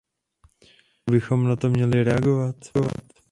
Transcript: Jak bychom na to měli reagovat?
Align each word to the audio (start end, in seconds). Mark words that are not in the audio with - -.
Jak 0.61 1.11
bychom 1.13 1.43
na 1.47 1.55
to 1.55 1.69
měli 1.69 2.03
reagovat? 2.03 2.55